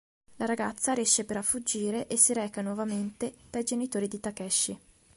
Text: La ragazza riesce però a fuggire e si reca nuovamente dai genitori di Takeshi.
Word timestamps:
La 0.37 0.45
ragazza 0.47 0.93
riesce 0.93 1.25
però 1.25 1.41
a 1.41 1.43
fuggire 1.43 2.07
e 2.07 2.17
si 2.17 2.33
reca 2.33 2.63
nuovamente 2.63 3.35
dai 3.51 3.63
genitori 3.63 4.07
di 4.07 4.19
Takeshi. 4.19 4.79